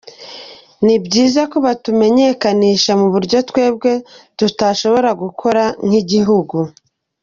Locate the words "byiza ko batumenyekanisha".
1.05-2.91